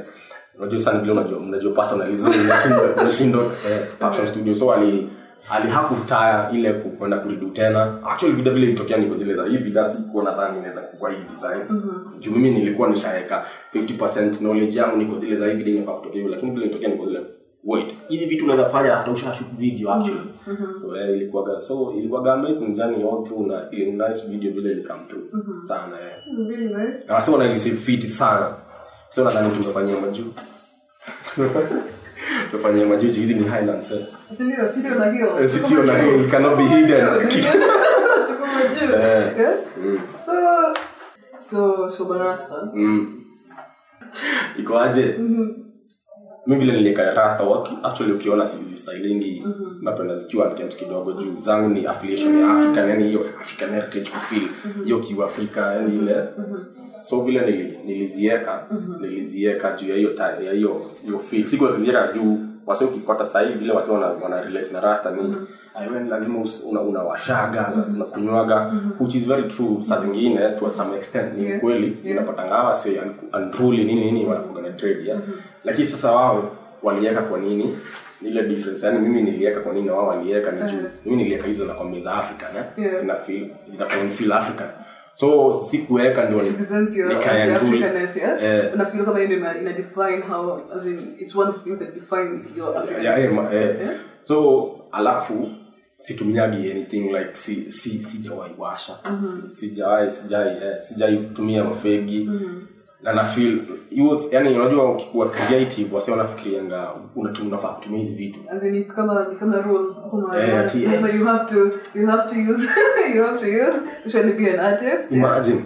unajua 0.59 0.79
sana 0.79 0.99
vile 0.99 1.11
unajua 1.11 1.39
mnajua 1.39 1.73
personalism 1.73 2.31
unashindwa 2.45 2.81
unashindwa 3.01 3.43
eh, 3.43 3.79
action 3.99 4.27
studio 4.27 4.55
so 4.55 4.73
ali 4.73 5.09
ali 5.49 5.69
hakutaya 5.69 6.51
ile 6.51 6.73
kwenda 6.73 7.17
kuridu 7.17 7.49
tena. 7.49 7.99
Actually 8.09 8.35
vida 8.35 8.51
vile 8.51 8.67
ilitokea 8.67 8.97
niko 8.97 9.15
zile 9.15 9.35
za 9.35 9.45
hii 9.45 9.57
vida 9.57 9.89
sikuwa 9.89 10.23
nadhani 10.23 10.57
inaweza 10.57 10.81
kukua 10.81 11.11
hii 11.11 11.23
design. 11.29 11.81
Juu 12.19 12.31
mimi 12.31 12.51
nilikuwa 12.51 12.89
nishaweka 12.89 13.45
50% 13.75 14.37
knowledge 14.37 14.79
yangu 14.79 14.97
niko 14.97 15.19
zile 15.19 15.35
za 15.35 15.47
hii 15.47 15.53
vida 15.53 15.71
inafaa 15.71 15.91
kutokea 15.93 16.13
hivyo. 16.21 16.31
Lakini 16.31 16.51
vile 16.51 16.63
ilitokea 16.65 16.89
niko 16.89 17.05
zile 17.05 17.19
wait 17.63 17.95
hizi 18.09 18.25
vitu 18.25 18.45
unaweza 18.45 18.69
fanya 18.69 18.95
after 18.97 19.13
ushashoot 19.13 19.49
video 19.57 19.93
actually. 19.93 20.29
So 20.81 20.97
eh, 20.97 21.09
ilikuwa 21.09 21.61
so 21.61 21.93
ilikuwa 21.97 22.33
amazing 22.33 22.73
journey 22.73 23.03
all 23.03 23.23
through 23.23 23.47
na 23.47 23.71
ile 23.71 23.91
nice 23.91 24.27
video 24.27 24.51
vile 24.51 24.71
ili 24.71 24.83
come 24.83 24.99
through. 25.07 25.25
Sana 25.67 25.99
eh. 26.01 26.13
Really 26.49 26.65
nice. 26.67 27.03
na 27.07 27.13
wasi 27.15 27.31
wana 27.31 27.47
receive 27.47 27.77
fit 27.77 28.01
sana. 28.05 28.55
So 29.09 29.23
nadhani 29.23 29.51
tumefanyia 29.51 29.99
majuu 30.01 30.33
tumefanyia 32.51 32.85
majuu 32.87 33.11
hizi 33.11 33.33
ni 33.33 33.43
highlands 33.43 33.91
eh. 33.91 34.05
Si 34.37 34.43
ndio? 34.43 34.69
City 34.73 34.87
on 34.95 35.01
a 35.01 35.11
hill. 35.11 35.27
Eh, 35.43 35.49
city 35.49 35.77
on 35.77 35.89
a 35.89 35.97
hill 35.97 36.29
cannot 36.31 36.57
be 36.57 36.63
hidden. 36.63 37.05
Tuko 38.27 38.45
majuu. 38.45 38.95
Eh. 38.95 39.33
Yeah? 39.39 39.53
Mm. 39.83 39.99
So, 40.25 40.33
so, 41.37 41.89
so 41.89 42.05
barasta. 42.05 42.71
Mm. 42.73 43.13
iko 44.59 44.79
aje 44.79 45.15
mi 46.47 46.55
vile 46.55 46.73
nilieka 46.73 47.13
rasta 47.13 47.43
waki- 47.43 47.77
actually 47.83 48.11
ukiona 48.13 48.45
sizi 48.45 48.77
stylingi 48.77 49.45
napenda 49.81 50.15
zikiwa 50.15 50.51
attempt 50.51 50.75
kidogo 50.75 51.13
juu 51.13 51.39
zangu 51.39 51.69
ni 51.69 51.85
affiliation 51.87 52.39
ya 52.41 52.49
african 52.51 52.89
yani 52.89 53.03
hiyo 53.07 53.25
african 53.41 53.69
heritage 53.69 54.09
kufeel 54.09 54.47
hiyo 54.83 54.99
kiuafrika 54.99 55.73
yani 55.73 55.95
ile 55.95 56.23
so 57.09 57.21
vile 57.21 57.45
nili, 57.45 57.77
nilizieka 57.85 58.63
nilizieka 59.01 59.71
juu 59.71 59.89
ya 59.89 59.95
hiyo 59.95 60.11
ya 60.45 60.51
hiyo 60.53 60.81
hiyo 61.05 61.19
fit 61.19 61.47
siku 61.47 61.67
kuzieka 61.67 62.11
juu 62.13 62.37
wase 62.65 62.85
ukipata 62.85 63.23
sahii 63.23 63.53
vile 63.53 63.73
wase 63.73 63.91
wana, 63.91 64.05
wana 64.07 64.41
relate 64.41 64.73
na 64.73 64.79
rasta 64.81 65.11
ni 65.11 65.21
mm 65.21 65.47
lazima 66.09 66.39
us- 66.39 66.63
una- 66.69 66.81
unawashaga 66.81 67.71
una 67.73 67.85
unakunywaga 67.85 68.73
which 68.99 69.15
is 69.15 69.27
very 69.27 69.43
true. 69.43 69.77
Saa 69.83 69.99
zingine 70.01 70.49
to 70.59 70.69
some 70.69 70.95
extent 70.97 71.33
ni 71.37 71.45
Yeah. 71.45 71.59
kweli 71.59 71.97
Yeah. 72.03 72.17
unapata 72.17 72.45
ngawa 72.47 72.73
se 72.75 73.01
unruly 73.33 73.83
nini 73.83 74.11
nini 74.11 74.25
wanakuga 74.25 74.61
na 74.61 74.69
trade 74.69 75.05
ya 75.09 75.19
lakini 75.63 75.87
sasa 75.87 76.11
wao 76.11 76.51
waliweka 76.83 77.21
kwa 77.21 77.39
nini? 77.39 77.77
Ile 78.21 78.43
difference 78.43 78.85
yani 78.85 78.99
mimi 78.99 79.21
niliweka 79.21 79.59
kwa 79.59 79.73
nini 79.73 79.89
wao 79.89 80.07
waliweka 80.07 80.51
ni 80.51 80.59
juu. 80.71 80.77
Mhm. 80.77 80.85
mimi 81.05 81.17
niliweka 81.17 81.47
hizo 81.47 81.65
na 81.65 81.73
kwambia 81.73 81.99
za 81.99 82.13
africa 82.13 82.45
na 82.53 82.83
Yeah. 82.85 83.03
ina 83.03 83.15
feel 83.15 83.47
zina 83.69 83.85
feel 84.09 84.31
african 84.31 84.67
so 85.19 85.53
sikuweka 85.71 86.25
ndio 86.25 86.41
so 94.23 94.69
alafu 94.91 95.49
situmiagi 95.99 96.71
anything 96.71 97.01
like 97.13 97.29
si, 97.33 97.71
si, 97.71 98.03
sijawahi 98.03 98.53
washa. 98.57 98.93
Si, 99.23 99.55
sijawahi 99.55 100.11
sijai 100.11 100.47
eh, 100.57 100.79
sijai 100.79 101.17
tumia 101.33 101.63
mafegi. 101.63 102.23
Na 102.23 102.39
na 103.01 103.13
nafil 103.13 103.61
youth 103.91 104.33
yani 104.33 104.59
unajua 104.59 104.91
ukikuwa 104.91 105.29
creative 105.29 105.95
wase 105.95 106.11
wanafikirianga 106.11 106.87
unatumia 107.15 107.53
unafaa 107.53 107.67
kutumia 107.73 107.99
hizi 107.99 108.15
vitu 108.15 108.39
As 108.49 108.63
in, 108.63 108.75
it's 108.75 108.93
kama, 108.95 109.27
ni 109.31 109.35
kama 109.39 109.61
rule. 109.61 109.93
Kama, 110.11 110.41
Eh, 110.43 110.49
yeah, 110.49 110.75
eh. 110.93 111.01
so 111.01 111.07
you 111.17 111.25
have 111.25 111.45
to, 111.55 111.77
you 111.99 112.07
have 112.07 112.29
to 112.29 112.51
use, 112.53 112.67
you 113.15 113.23
have 113.23 113.39
to 113.39 113.45
use, 113.45 113.77
to 114.31 114.37
be 114.37 114.51
an 114.53 114.59
artist. 114.59 115.11
yeah. 115.11 115.23
imagine 115.23 115.61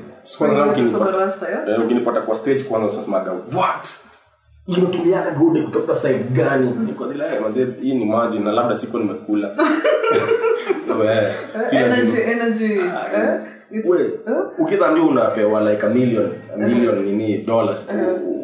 ukinipata- 0.72 1.50
yeah? 1.50 1.70
Eh, 1.70 1.86
ukinipata 1.86 2.22
kwa 2.22 2.36
stage 2.36 2.64
kwanza 2.64 2.88
usasemaga 2.88 3.32
what 3.32 3.88
Hii 4.66 4.82
unatumiaga 4.82 5.32
gude 5.32 5.62
kutoka 5.62 5.96
side 5.96 6.24
gani 6.24 6.72
niko 6.86 7.12
zile 7.12 7.26
eh, 7.26 7.42
mazee 7.42 7.68
hii 7.82 7.94
ni 7.96 8.06
maji 8.06 8.40
na 8.40 8.52
labda 8.52 8.76
sikuwa 8.78 9.02
nimekula 9.04 9.56
so 10.88 11.04
eh 11.12 11.34
Uh, 11.56 11.74
energy, 11.74 12.22
energy, 12.22 12.74
is, 12.74 12.82
eh? 13.16 13.40
Ukiza 14.58 14.92
ndio 14.92 15.08
unapewa 15.08 15.72
like 15.72 15.86
a 15.86 15.90
million 15.90 16.32
a 16.54 16.58
million 16.58 17.04
nini 17.04 17.38
dollars 17.38 17.92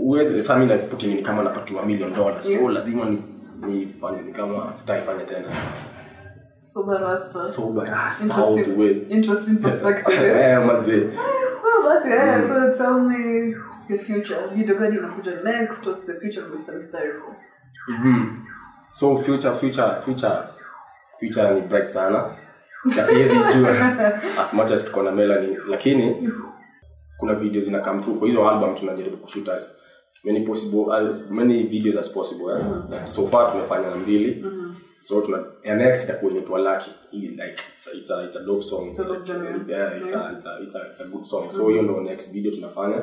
uweze 0.02 0.44
sasa 0.44 0.60
mimi 0.60 0.72
naputi 0.72 1.08
nini 1.08 1.22
kama 1.22 1.44
napatiwa 1.44 1.86
million 1.86 2.14
dollars 2.14 2.58
so 2.60 2.70
lazima 2.72 3.06
ni 3.06 3.24
nifanye 3.68 4.22
ni 4.22 4.34
kama 4.34 4.74
sitaifanya 4.76 5.24
tena 5.24 5.48
sober 6.62 7.02
rasta. 7.02 7.46
so 7.46 7.62
barasta 7.72 8.36
all 8.36 8.56
the 8.64 8.72
way 8.82 8.90
Interesting, 8.90 9.16
interesting 9.16 9.58
perspective. 9.58 10.24
eh? 10.28 10.52
eh 10.60 10.66
mazee 10.66 11.10
So 11.62 11.84
basi 11.90 12.10
yeah. 12.10 12.44
So 12.44 12.74
tell 12.74 13.00
me 13.00 13.56
the 13.88 13.98
future. 13.98 14.40
Video 14.56 14.76
gani 14.80 14.98
unakuja 14.98 15.32
next? 15.44 15.86
What's 15.86 16.06
the 16.06 16.14
future 16.14 16.42
of 16.46 16.52
Mr. 16.52 16.76
Mystical? 16.78 17.36
Mhm. 17.90 18.26
so 18.92 19.18
future 19.18 19.56
future 19.56 20.02
future 20.06 20.38
future 21.20 21.52
ni 21.54 21.62
bright 21.62 21.90
sana 21.90 22.10
na 22.12 22.36
siwezi 22.92 23.36
jua 23.58 24.40
as 24.40 24.54
much 24.54 24.72
as 24.72 24.86
tuko 24.86 25.04
na 25.04 25.12
melani 25.12 25.58
lakini 25.70 26.30
kuna 27.18 27.36
video 27.36 27.62
zina 27.62 27.80
come 27.80 28.02
through. 28.04 28.20
Kwa 28.20 28.28
hizo 28.28 28.50
album 28.50 28.76
tunajaribu 28.76 29.18
kushoot 29.18 29.50
as 29.50 29.76
many 30.24 30.42
possible 30.46 30.94
as 30.94 31.30
many 31.32 31.64
videos 31.64 31.98
as 31.98 32.14
possible 32.14 32.52
eh? 32.60 32.66
like 32.90 33.08
so 33.08 33.28
far 33.28 33.52
tumefanya 33.52 33.96
mbili. 33.96 34.46
So 35.02 35.22
tuna 35.22 35.38
and 35.66 35.82
next 35.82 36.04
itakuwa 36.04 36.32
inaitwa 36.32 36.60
lucky. 36.60 36.92
Like 37.12 37.62
it's 37.78 37.88
a, 37.88 37.98
it's 37.98 38.12
a, 38.12 38.24
it's 38.26 38.36
a 38.38 38.44
dope 38.46 38.64
song. 38.64 38.90
It's 38.90 39.00
a 39.00 39.04
like, 39.04 39.30
yeah, 39.32 39.98
it's, 39.98 40.12
yeah. 40.12 40.26
A, 40.30 40.38
it's, 40.38 40.46
a, 40.46 40.60
it's, 40.64 40.76
a, 40.76 40.92
it's 40.92 41.02
a 41.02 41.06
good 41.06 41.26
song. 41.26 41.52
So 41.52 41.70
hiyo 41.70 41.82
ndo 41.82 42.02
next 42.02 42.34
video 42.34 42.52
tunafanya 42.52 43.02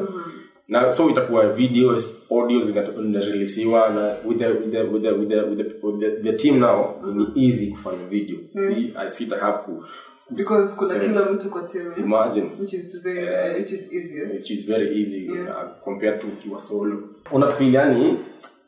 na 0.68 0.92
so 0.92 1.11
itakuwa 1.11 1.47
videos 1.49 2.26
audio 2.33 2.61
zinarelisiwa 2.61 3.88
na 3.90 4.14
with 4.25 4.38
the, 4.38 4.47
with 4.47 4.71
the, 4.73 4.80
with 4.83 5.02
the, 5.02 5.11
with 5.11 5.28
the, 5.28 5.40
with 5.40 5.59
the, 5.59 5.87
with 5.87 6.00
the, 6.00 6.30
the 6.30 6.33
team 6.33 6.59
now 6.61 6.94
ni 7.14 7.26
easy 7.49 7.66
kufanya 7.71 8.06
video 8.11 8.38
si 8.54 8.92
I 8.97 9.11
sita 9.11 9.37
have 9.37 9.59
ku 9.59 9.73
ku- 9.73 9.85
Because 10.30 10.76
kuna 10.76 10.94
kila 10.99 11.33
mtu 11.33 11.50
kwa 11.50 11.62
team. 11.62 11.92
imagine 11.99 12.47
Which 12.61 12.73
is 12.75 13.02
very, 13.02 13.25
Yeah. 13.26 13.56
which 13.56 13.73
is 13.73 13.92
easier. 13.92 14.28
which 14.33 14.50
is 14.50 14.66
very 14.66 15.00
easy 15.00 15.26
Yeah. 15.26 15.40
uh, 15.50 15.85
compared 15.85 16.21
to 16.21 16.26
ukiwa 16.26 16.61
solo 16.61 16.99
unafeel 17.33 17.75
yani 17.75 18.16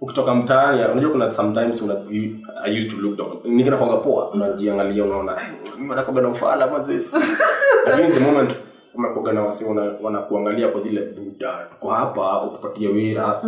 ukitoka 0.01 0.35
mtaani 0.35 0.85
unajua 0.93 1.11
kuna 1.11 1.33
sometimes 1.35 1.83
una, 1.83 1.95
you, 2.11 2.37
i 2.65 2.77
used 2.79 2.91
to 2.91 2.97
look 3.03 3.17
down 3.17 3.39
nikinakwanga 3.45 3.97
poa 3.97 4.31
unajiangalia 4.31 5.05
unaona 5.05 5.33
"Eh, 5.41 5.49
mimi 5.79 5.95
nakoga 5.95 6.21
na 6.23 6.29
ufala 6.29 6.67
mazes 6.67 7.13
lakini 7.87 8.13
the 8.15 8.21
moment 8.21 8.55
umekoga 8.97 9.33
na 9.33 9.43
wasi 9.43 9.65
wana- 9.65 9.95
wanakuangalia 10.03 10.69
kwa 10.69 10.81
zile 10.81 11.01
buda 11.07 11.67
tuko 11.71 11.91
hapa 11.91 12.43
utupatie 12.45 12.89
wira 12.89 13.43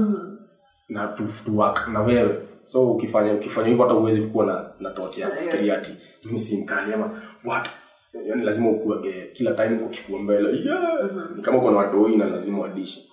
na 0.88 1.06
tu, 1.08 1.24
tu 1.44 1.58
work 1.58 1.88
na 1.88 2.00
wewe 2.00 2.38
so 2.66 2.90
ukifanya 2.92 3.32
ukifanya 3.34 3.68
hivyo 3.68 3.84
hata 3.84 3.94
uwezi 3.96 4.22
kuwa 4.22 4.46
na 4.46 4.70
na 4.80 4.90
thought 4.90 5.18
ya 5.18 5.28
kufikiria 5.28 5.78
ati 5.78 5.96
mimi 6.24 6.38
si 6.38 6.62
mkali 6.62 6.92
ama 6.94 7.10
what 7.44 7.68
yani 8.28 8.44
lazima 8.44 8.70
ukuage 8.70 9.30
kila 9.34 9.52
time 9.52 9.76
uko 9.80 9.88
kifua 9.88 10.18
mbele 10.18 10.48
yeah. 10.64 11.10
ni 11.36 11.42
kama 11.42 11.58
uko 11.58 11.70
na 11.70 11.76
watoi 11.76 12.16
na 12.16 12.24
lazima 12.26 12.58
wadishi 12.58 13.12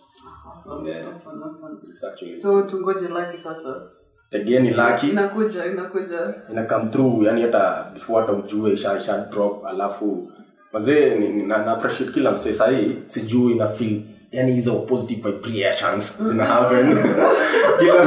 Awesome, 0.56 0.90
Yeah. 0.90 1.08
awesome, 1.08 1.44
awesome. 1.44 2.34
So 2.34 2.62
tungoje 2.62 3.08
lucky 3.08 3.38
sasa. 3.38 3.82
tegeni 4.30 4.70
lucky 4.70 5.10
Inakuja, 5.10 5.66
inakuja. 5.66 6.34
ina 6.52 6.64
come 6.66 6.86
through 6.90 7.24
yani 7.24 7.42
hata 7.42 7.92
before 7.94 8.20
hata 8.22 8.34
ujue 8.34 8.74
isha 8.74 8.98
isha 8.98 9.18
drop 9.32 9.66
alafu 9.66 10.32
mazee 10.76 11.16
na, 11.48 11.58
na 11.58 11.72
appreciate 11.72 12.12
kila 12.12 12.32
msee. 12.32 12.54
Sahii 12.54 12.96
sijui 13.08 13.56
na 13.56 13.68
feel 13.68 14.02
yani 14.32 14.54
hizo 14.54 14.76
positive 14.76 15.32
vibrations 15.32 16.24
zina 16.24 16.46
happen. 16.46 16.98
Kila 17.80 18.06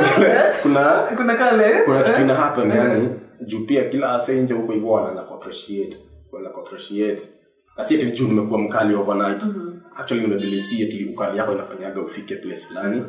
kuna 0.62 0.84
Kuna 1.16 1.36
kale. 1.36 1.82
kuna 1.84 2.02
kitu 2.02 2.16
eh? 2.16 2.22
ina 2.24 2.34
happen 2.34 2.70
yani 2.70 3.08
juu 3.46 3.66
pia 3.66 3.84
kila 3.84 4.14
ase 4.14 4.40
nje 4.40 4.54
huko 4.54 4.72
hivyo 4.72 4.88
wanaanza 4.88 5.22
kuappreciate 5.22 5.96
wanaanza 6.32 6.58
ku 6.58 6.68
na 7.76 7.84
si 7.84 7.94
eti 7.94 8.06
juu 8.06 8.28
nimekuwa 8.28 8.58
mkali 8.60 8.94
overnight. 8.94 9.44
Actually 9.96 10.22
nimebelieve 10.26 10.62
si 10.62 10.82
eti 10.82 11.04
ukali 11.04 11.38
yako 11.38 11.52
inafanyaga 11.52 12.00
ufike 12.02 12.36
place 12.36 12.60
fulani. 12.60 13.02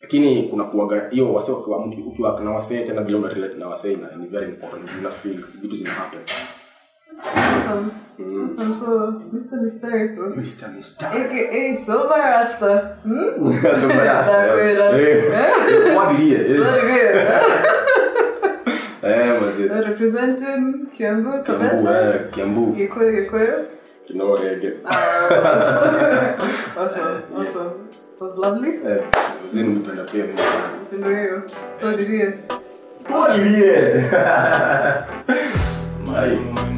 Lakini 0.00 0.42
kuna 0.42 0.64
kuwaga 0.64 1.08
hiyo 1.10 1.34
wase 1.34 1.52
ukiwa 1.52 1.86
ukiwa 2.06 2.40
na 2.40 2.50
wasee 2.50 2.84
tena 2.84 3.02
bila 3.02 3.18
una 3.18 3.28
relate 3.28 3.56
na 3.56 3.68
wasee 3.68 3.96
na 3.96 4.16
ni 4.16 4.26
very 4.26 4.46
important 4.48 4.90
una 5.00 5.10
feel 5.10 5.44
vitu 5.62 5.76
zina 5.76 5.90
happen 5.90 6.20
Awesome. 7.24 7.90
Awesome. 8.18 8.74
So, 8.80 9.22
Mr. 9.32 9.62
Mystical. 9.62 10.32
Mr. 10.36 10.66
Mr. 10.76 11.04
AKA 11.04 11.76
Silver 11.76 12.18
Rasta. 12.32 12.96
Hmm? 13.04 13.30
So 13.80 13.88
badass, 13.88 14.26
Dakwera. 14.28 14.86
eh. 14.98 15.32
Eh, 15.32 15.92
mwagilie, 15.94 16.38
eh. 16.38 16.60
Very 16.60 16.82
good. 16.92 17.16
Eh, 19.02 19.40
mazee. 19.40 19.68
Representing 19.68 20.86
Kiambu, 20.92 21.30
Kiambu, 21.42 21.42
Kabeta. 21.44 22.14
eh, 22.14 22.20
Kiambu 22.30 22.72
Gikuyu, 22.72 23.12
Gikuyu. 23.12 23.54
kinorege 24.06 24.72
awesome, 26.76 27.22
awesome. 27.36 27.70
It 28.14 28.20
was 28.20 28.36
lovely. 28.36 28.70
Eh, 28.70 29.02
mazee 29.44 29.62
nimependa 29.62 30.04
pia 30.04 30.24
mimi 30.24 30.38
sana. 30.38 30.68
Si 30.90 30.96
ndio 30.96 31.10
hiyo. 31.10 31.42
So 31.80 31.92
did 31.96 32.10
you. 32.10 32.32
Mwagilie. 33.08 34.04
Mai. 36.06 36.30
Mind 36.30 36.75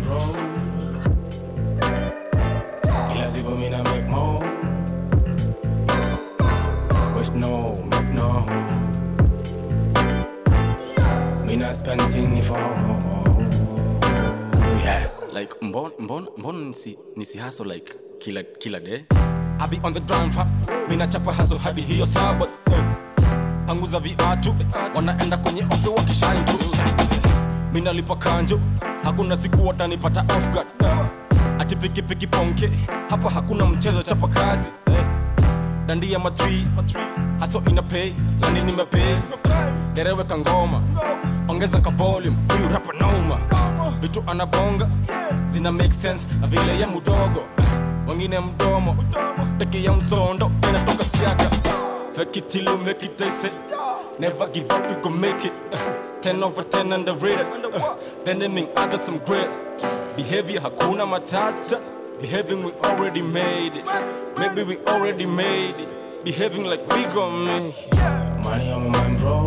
West 7.19 7.35
no, 7.35 7.75
make 7.91 8.11
no 8.15 8.29
Me 11.47 11.57
not 11.57 11.75
spending 11.75 12.39
if 12.39 12.49
Yeah. 14.85 15.09
Like 15.33 15.53
mbona 15.63 15.91
mbona 15.99 16.27
mbona 16.39 16.59
nisi 16.65 16.99
nisi 17.17 17.39
hustle 17.39 17.67
like 17.75 17.93
kila 18.19 18.43
kila 18.43 18.81
day? 18.81 19.05
I 19.61 19.67
be 19.71 19.81
on 19.85 19.93
the 19.95 20.01
drum 20.01 20.31
fa 20.31 20.47
mi 20.89 20.97
nachapa 20.97 21.33
hustle 21.33 21.59
hadi 21.59 21.81
hiyo 21.83 22.07
saba 22.07 22.47
Panguza 23.67 24.01
viatu 24.01 24.55
wanaenda 24.95 25.37
kwenye 25.37 25.63
ofi 25.65 25.89
wakishine 25.89 26.45
tu 26.45 26.59
Mi 27.73 27.81
nalipa 27.81 28.17
kanjo 28.17 28.61
hakuna 29.05 29.37
siku 29.37 29.67
watanipata 29.67 30.21
off 30.21 30.51
guard. 30.51 30.69
Ati 31.59 31.77
pikipiki 31.77 32.03
piki 32.03 32.27
ponke 32.27 32.71
hapa 33.11 33.31
hakuna 33.31 33.67
mchezo 33.67 34.03
chapa 34.03 34.29
kazi 34.29 34.71
eh. 35.89 35.95
dandia 35.95 36.19
matwi. 36.19 36.67
Haso 37.41 37.63
ina 37.71 37.83
pay 37.83 38.13
nani 38.41 38.61
nimepay 38.61 39.17
dereweka 39.95 40.39
ngoma 40.39 40.83
ongeza 41.49 41.81
ka 41.81 41.91
volume 41.91 42.37
huyu 42.49 42.69
rapa 42.69 42.93
noma 42.93 43.39
vitu 44.01 44.23
anabonga. 44.27 44.89
Zina 45.51 45.73
make 45.73 45.93
sense 45.93 46.29
na 46.41 46.47
vile 46.47 46.81
ya 46.81 46.87
mudogo. 46.87 47.45
Wengine 48.09 48.41
mdomo. 48.41 48.97
Teke 49.59 49.83
ya 49.83 49.93
msondo 49.93 50.51
inatoka 50.69 51.05
siaka. 51.05 51.51
Fake 52.13 52.39
it 52.39 52.49
till 52.49 52.65
you 52.65 52.79
make 52.79 53.05
it 53.07 53.17
they 53.19 53.31
say. 53.31 53.51
Never 54.19 54.49
give 54.53 54.67
up 54.75 54.91
you 54.91 54.97
go 55.03 55.11
make 55.11 55.45
it. 55.47 55.53
10 56.23 56.43
over 56.43 56.65
10 56.65 56.93
underrated. 56.93 57.47
Then 58.25 58.39
they 58.39 58.49
mean 58.49 58.69
others 58.77 59.01
some 59.07 59.19
great. 59.19 59.51
Behavior 60.17 60.61
hakuna 60.61 61.07
matata 61.07 61.79
behaving 62.21 62.65
we 62.65 62.73
already 62.85 63.23
made 63.23 63.77
it 63.77 63.89
maybe 64.39 64.63
we 64.65 64.77
already 64.87 65.27
made 65.27 65.75
it 65.79 66.25
behaving 66.25 66.65
like 66.65 66.83
we 66.95 67.05
gon' 67.15 67.45
make 67.47 67.75
it 67.87 67.95
Money 68.45 68.71
on 68.73 68.91
my 68.91 68.99
mind, 68.99 69.19
bro. 69.19 69.45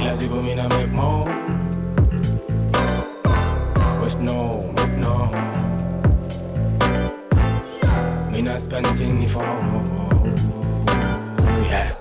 Ila 0.00 0.12
siku 0.14 0.42
mina 0.42 0.68
make 0.68 0.90
more. 0.90 1.24
West 4.02 4.18
no, 4.20 4.66
make 4.74 4.96
no. 4.98 5.28
Mina 8.32 8.58
spend 8.58 8.86
thing 8.98 9.28
for. 9.28 9.44
Yeah. 11.70 11.92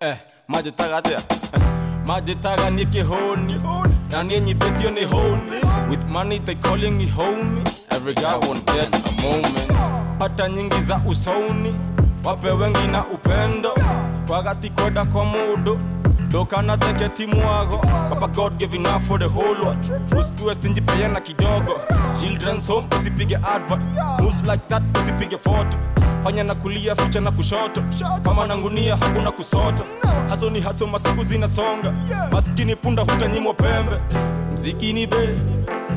eh, 0.00 0.16
majitagatia 0.48 1.22
majitaga 2.06 2.70
ni 2.70 2.86
kihoni 2.86 3.60
na 4.10 4.22
ninyi 4.22 4.54
betio 4.54 4.90
ni 4.90 5.04
holy. 5.04 5.60
With 5.90 6.04
money 6.08 6.38
they 6.38 6.54
calling 6.54 6.96
me 6.98 7.06
homie. 7.06 7.64
Every 7.90 8.14
guy 8.14 8.36
won't 8.36 8.64
get 8.66 8.94
a 8.94 9.12
moment. 9.22 9.72
Pata 10.18 10.48
nyingi 10.48 10.80
za 10.82 11.00
usoni. 11.06 11.74
Wape 12.24 12.50
wengi 12.50 12.86
na 12.92 13.06
upendo. 13.06 13.70
Wagati 14.28 14.70
kwenda 14.70 15.04
kwa 15.04 15.24
mudu 15.24 15.78
dokana 16.30 16.76
teke 16.78 17.08
timu 17.08 17.46
wago. 17.46 17.78
Kapa 18.08 18.26
god 18.28 18.56
give 18.58 18.76
enough 18.76 19.02
for 19.02 19.18
the 19.18 19.28
whole 19.28 19.60
world. 19.64 20.12
Usikiwe 20.20 20.54
stinji 20.54 20.80
peana 20.80 21.20
kidogo. 21.20 21.80
Children's 22.20 22.68
home 22.68 22.86
usipige 23.00 23.36
advert. 23.36 23.80
Moves 24.20 24.40
like 24.42 24.62
that 24.68 24.82
usipige 25.02 25.36
photo 25.38 25.78
fanya 26.24 26.44
na 26.44 26.54
kulia 26.54 26.96
ficha 26.96 27.20
na 27.20 27.30
kushoto. 27.30 27.82
Kama 28.22 28.46
nangunia 28.46 28.96
hakuna 28.96 29.30
kusota. 29.32 29.84
Haso 30.28 30.50
ni 30.50 30.60
haso 30.60 30.86
masiku 30.86 31.22
zinasonga. 31.24 31.92
Maskini 32.32 32.76
punda 32.76 33.02
hutanyimwa 33.02 33.54
pembe. 33.54 34.00
Mziki 34.54 34.92
ni 34.92 35.06
be 35.06 35.34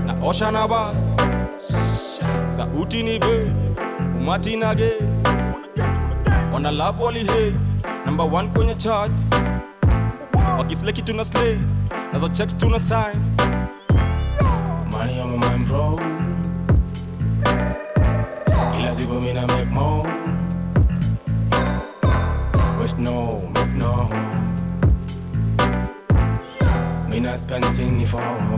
na 0.06 0.14
osha 0.28 0.52
na 0.52 0.68
basi 0.68 2.22
sauti 2.48 3.04
ni 3.04 3.20
be 3.20 3.52
umati 4.20 4.58
na 4.58 4.76
ge. 4.76 4.92
Wana 6.54 6.72
love 6.72 7.04
wali 7.04 7.20
hey 7.26 7.52
number 8.06 8.26
one 8.34 8.50
kwenye 8.50 8.76
charts. 8.76 9.22
Wakisleki 10.58 11.02
tuna 11.02 11.24
slay 11.26 11.58
nazo 12.14 12.28
checks 12.28 12.58
tuna 12.58 12.80
sign. 12.80 13.32
Money 14.92 15.20
on 15.22 15.30
my 15.40 15.48
mind, 15.50 15.68
bro. 15.68 16.00
fall. 28.12 28.51